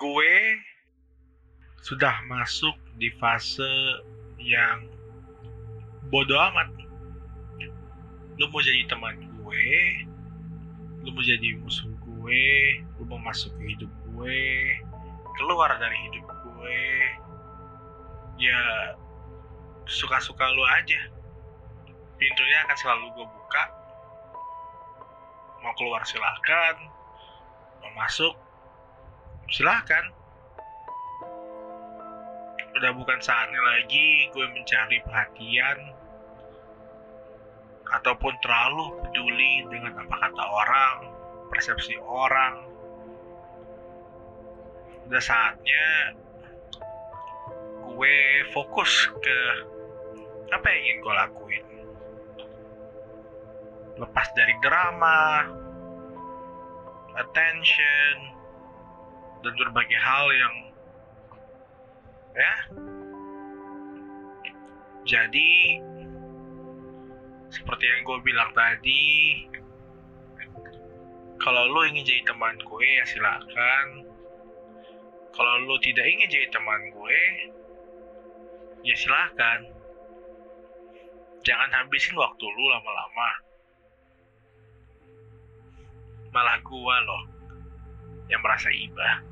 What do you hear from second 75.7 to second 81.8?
tidak ingin jadi teman gue ya silakan. Jangan